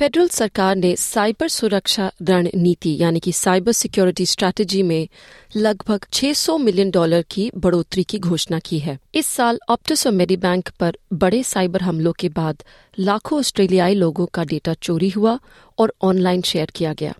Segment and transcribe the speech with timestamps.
[0.00, 5.08] Federal सरकार ने cyber सुरक्षा रणनीति, यानी कि साइबर सिक्योरिटी स्ट्रैटेजी में
[5.56, 10.68] लगभग 600 मिलियन डॉलर की बढ़ोतरी की घोषणा की है। इस साल ऑप्टस और मेडीबैंक
[10.80, 12.62] पर बड़े साइबर हमलों के बाद
[12.98, 15.38] लाखों ऑस्ट्रेलियाई लोगों का डेटा चोरी हुआ
[15.78, 17.14] और ऑनलाइन शेयर किया गया।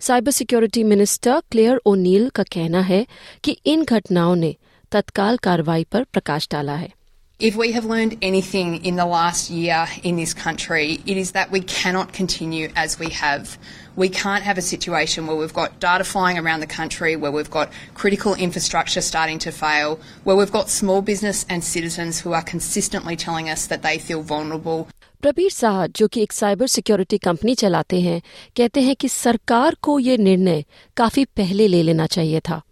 [0.00, 3.06] Cyber security minister Clare O'Neil का कहना है
[3.44, 4.56] कि इन घटनाओं ने
[4.92, 6.92] तत्काल कार्रवाई पर प्रकाश डाला है।
[7.38, 11.50] If we have learned anything in the last year in this country, it is that
[11.50, 13.58] we cannot continue as we have.
[13.94, 17.50] We can't have a situation where we've got data flying around the country, where we've
[17.50, 22.40] got critical infrastructure starting to fail, where we've got small business and citizens who are
[22.40, 24.88] consistently telling us that they feel vulnerable.
[25.22, 28.20] Prabir Shah जो कि एक cyber security company चलाते हैं
[28.56, 30.64] कहते हैं कि सरकार को ये निर्णय
[30.96, 32.62] काफ़ी पहले ले लेना चाहिए था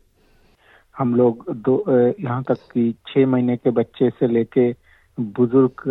[0.96, 4.70] हम लोग दो यहाँ तक कि छह महीने के बच्चे से लेके
[5.18, 5.82] बुज़ुर्ग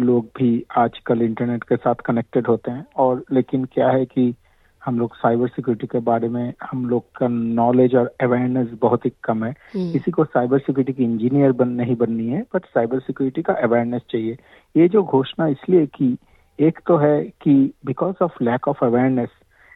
[0.00, 4.34] लोग भी आजकल इंटरनेट के साथ कनेक्टेड होते हैं। और लेकिन क्या है कि
[4.82, 9.12] हम लोग साइबर सिक्योरिटी के बारे में हम लोग का नॉलेज और अवेयरनेस बहुत ही
[9.24, 13.42] कम है। किसी को साइबर सिक्योरिटी की इंजीनियर बन नहीं बननी है बट साइबर सिक्योरिटी
[13.42, 14.36] का अवेयरनेस चाहिए।
[14.74, 16.16] ये जो घोषणा इसलिए की
[16.58, 17.54] एक तो है कि
[17.86, 19.28] because of lack of awareness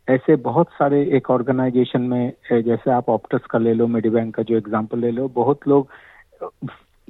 [0.09, 4.57] ऐसे बहुत सारे एक ऑर्गेनाइजेशन में जैसे आप ऑप्टस का ले लो मेडिबैंक का जो
[4.57, 5.89] एग्जांपल ले लो बहुत लोग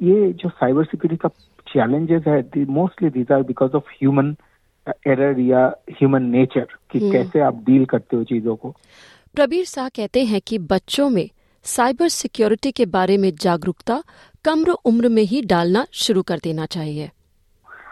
[0.03, 1.29] ये जो साइबर सिक्योरिटी का
[1.69, 4.37] चैलेंजेस है mostly these are because of human
[5.07, 8.71] error या ह्यूमन नेचर कि कैसे आप डील करते हो चीज़ों को।
[9.35, 11.29] प्रबीर शाह कहते हैं कि बच्चों में
[11.65, 14.03] साइबर सिक्योरिटी के बारे में जागरूकता
[14.45, 17.11] कम उम्र में ही डालना शुरू कर देना चाहिए।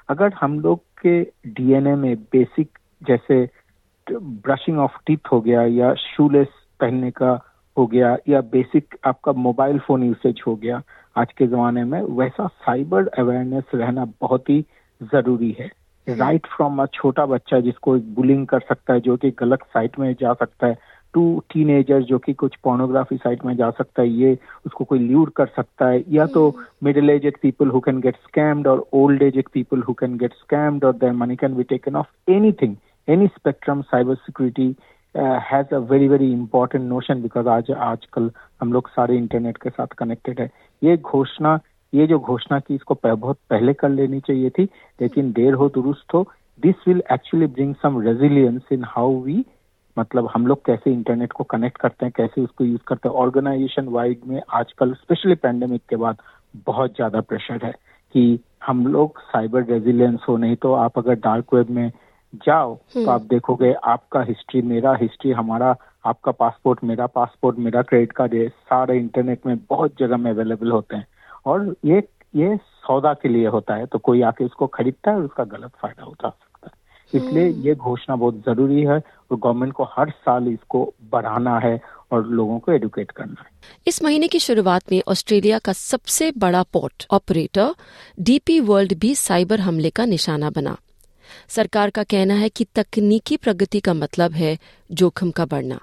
[0.09, 3.64] अगर हम लोग के डीएनए में बेसिक जैसे
[4.13, 6.49] ब्रशिंग ऑफ़ टीथ हो गया या शूलेस
[6.81, 7.31] पहनने का
[7.77, 10.83] हो गया या बेसिक आपका मोबाइल फ़ोन यूसेज हो गया
[11.17, 14.61] आज के जमाने में वैसा साइबर अवेयरनेस रहना बहुत ही
[15.01, 15.71] ज़रूरी है।
[16.07, 20.13] राइट फ्रॉम अ छोटा बच्चा जिसको बुलिंग कर सकता है जो कि गलत साइट में
[20.21, 20.79] जा सकता है
[21.15, 21.23] टू
[21.53, 25.47] टीनेजर जो कि कुछ पोर्नोग्राफी साइट में जा सकता है ये उसको कोई ल्यूर कर
[25.47, 26.43] सकता है या तो
[26.85, 30.85] middle aged people who can get scammed और old aged people who can get scammed
[30.85, 32.77] और their money can be taken off anything
[33.09, 34.77] any spectrum cyber security
[35.15, 39.87] uh, has very very important notion because आज आजकल हम लोग सारे internet के साथ
[39.99, 40.51] connected है।
[40.83, 41.59] ये घोषणा
[41.93, 44.65] ये जो घोषणा की इसको बहुत पहले कर लेनी चाहिए थी
[45.01, 46.23] लेकिन देर हो दुरुस्त हो।
[46.61, 49.45] This will actually bring some resilience in how we
[49.97, 53.89] मतलब हम लोग कैसे इंटरनेट को कनेक्ट करते हैं कैसे उसको यूज़ करते हैं। ऑर्गेनाइजेशन
[53.89, 56.23] वाइड में आजकल स्पेशली पैंडेमिक के बाद
[56.67, 57.73] बहुत ज़्यादा प्रेशर है
[58.15, 61.91] कि हम लोग साइबर रेजिलियंस हो नहीं तो आप अगर डार्क वेब में
[62.47, 65.75] जाओ तो आप देखोगे आपका हिस्ट्री मेरा हिस्ट्री हमारा
[66.05, 70.71] आपका पासपोर्ट मेरा पासपोर्ट मेरा क्रेडिट कार्ड ये सारे इंटरनेट में बहुत जगह में अवेलेबल
[70.71, 71.07] होते हैं।
[71.47, 72.03] और ये
[72.37, 75.73] ये सौदा के लिए होता है तो कोई आके उसको खरीदता है और उसका गलत
[75.83, 76.73] फ़ायदा उठा सकता है।
[77.13, 81.81] इसलिए ये घोषणा बहुत ज़रूरी है और गवर्नमेंट को हर साल इसको बढ़ाना है
[82.13, 83.51] और लोगों को एडुकेट करना है।
[83.87, 87.75] इस महीने की शुरुआत में ऑस्ट्रेलिया का सबसे बड़ा पोर्ट ऑपरेटर
[88.21, 90.77] डीपी वर्ल्ड भी साइबर हमले का निशाना बना।
[91.50, 94.58] सरकार का कहना है कि तकनीकी प्रगति का मतलब है
[94.92, 95.80] जोखिम का बढ़ना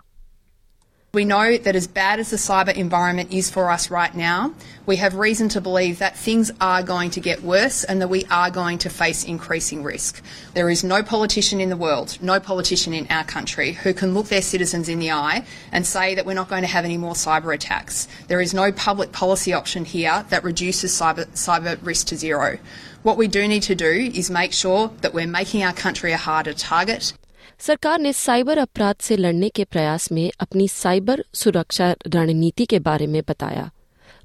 [1.17, 4.53] We know that as bad as the cyber environment is for us right now,
[4.85, 8.27] we have reason to believe that things are going to get worse and that we
[8.31, 10.23] are going to face increasing risk.
[10.53, 14.27] There is no politician in the world, no politician in our country who can look
[14.27, 17.15] their citizens in the eye and say that we're not going to have any more
[17.15, 18.09] cyber attacks.
[18.29, 22.59] There is no public policy option here that reduces cyber, cyber risk to zero.
[23.08, 26.20] What we do need to do is make sure that we're making our country a
[26.28, 27.14] harder target.
[27.60, 33.08] सरकार ने cyber अपराध से लड़ने के प्रयास में अपनी cyber सुरक्षा रणनीति के बारे
[33.08, 33.72] में बताया।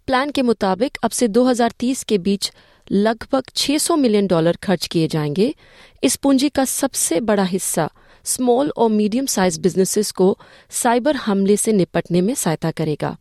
[0.07, 2.53] प्लान के मुताबिक अब से 2030 के बीच
[2.93, 5.55] लगभग 600 मिलियन डॉलर खर्च किए जाएँगे।
[6.05, 7.91] इस पूंजी का सबसे बड़ा हिस्सा
[8.25, 10.39] स्मॉल और मीडियम साइज़ बिजनेसेस को
[10.71, 13.17] साइबर हमले से निपटने में सहायता करेगा।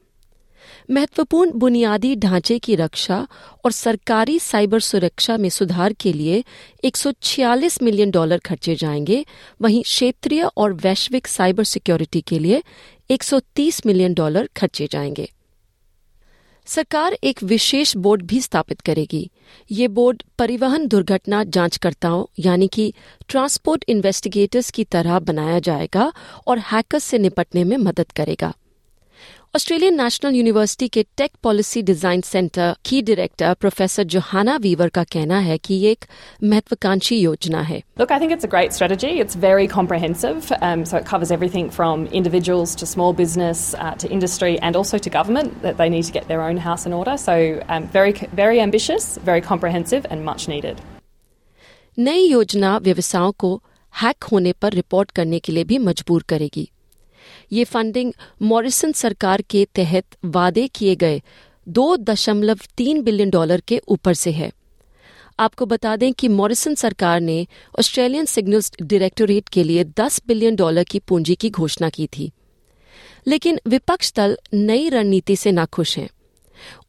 [0.91, 3.27] महत्वपूर्ण बुनियादी ढांचे की रक्षा
[3.65, 6.43] और सरकारी साइबर सुरक्षा में सुधार के लिए
[6.83, 9.25] 146 मिलियन डॉलर खर्चे जाएँगे।
[9.61, 12.63] वहीं क्षेत्रीय और वैश्विक साइबर सिक्योरिटी के लिए
[13.09, 15.31] 130 मिलियन डॉलर खर्चे जाएँगे।
[16.67, 19.31] सरकार एक विशेष बोर्ड भी स्थापित करेगी।
[19.71, 22.93] ये बोर्ड परिवहन दुर्घटना जांचकर्ताओं, यानी कि
[23.27, 26.13] ट्रांसपोर्ट इन्वेस्टिगेटर्स की तरह बनाया जाएगा
[26.47, 28.53] और हैकर्स से निपटने में मदद करेगा।
[29.55, 35.37] ऑस्ट्रेलियन नेशनल यूनिवर्सिटी के टेक पॉलिसी डिज़ाइन सेंटर की डायरेक्टर प्रोफेसर जोहाना वीवर का कहना
[35.45, 36.05] है कि ये एक
[36.43, 39.13] महत्वाकांक्षी योजना है Look, I think it's a great strategy.
[39.25, 44.11] It's very comprehensive, um, so it covers everything from individuals to small business uh, to
[44.17, 47.17] industry and also to government that they need to get their own house in order.
[47.19, 48.13] So um, very,
[48.43, 50.85] very ambitious, very comprehensive, and much needed.
[51.97, 53.55] नई योजना व्यवसायों को
[53.93, 56.69] hack होने पर report करने के लिए भी मजबूर करेगी
[57.51, 61.21] ये फंडिंग मॉरिसन सरकार के तहत वादे किए गए
[61.67, 64.51] दो दशमलव तीन बिलियन डॉलर के ऊपर से है।
[65.39, 67.47] आपको बता दें कि मॉरिसन सरकार ने
[67.79, 72.31] ऑस्ट्रेलियन सिग्नल्स डायरेक्टोरेट के लिए 10 बिलियन डॉलर की पूंजी की घोषणा की थी।
[73.27, 76.09] लेकिन विपक्ष दल नई रणनीति से नाखुश हैं।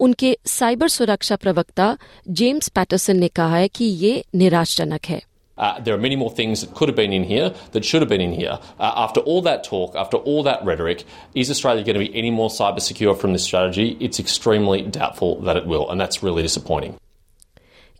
[0.00, 1.98] उनके साइबर सुरक्षा प्रवक्ता
[2.28, 5.22] जेम्स पैटरसन ने कहा है कि ये निराशजनक है।
[5.57, 8.09] Uh, there are many more things that could have been in here that should have
[8.09, 8.57] been in here.
[8.79, 11.03] Uh, after all that talk, after all that rhetoric,
[11.35, 13.97] is Australia going to be any more cyber secure from this strategy?
[13.99, 16.97] It's extremely doubtful that it will, and that's really disappointing.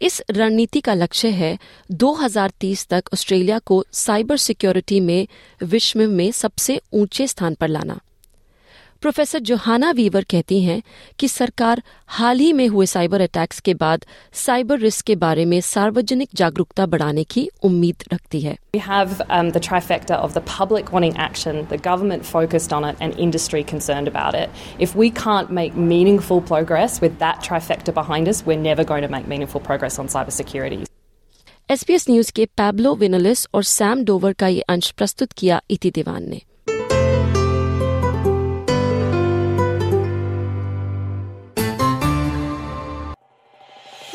[0.02, 1.58] इस रणनीति का लक्ष्य है
[1.94, 5.28] 2030 तक Australia को cyber security में
[5.64, 8.00] विश्व में सबसे ऊंचे स्थान पर लाना
[9.03, 10.83] प्रोफेसर जोहाना वीवर कहती हैं
[11.19, 11.83] कि सरकार
[12.19, 14.05] हाल ही में हुए साइबर अटैक्स के बाद
[14.35, 19.51] साइबर रिस्क के बारे में सार्वजनिक जागरूकता बढ़ाने की उम्मीद रखती है We have um,
[19.51, 24.11] the trifecta of the public wanting action, the government focused on it, and industry concerned
[24.13, 24.51] about it.
[24.81, 29.13] If we can't make meaningful progress with that trifecta behind us, we're never going to
[29.17, 30.83] make meaningful progress on cybersecurity.
[31.71, 36.29] SPS news के Pablo विनोलिस और Sam Dover का ये अंश प्रस्तुत किया इति दीवान
[36.31, 36.41] ने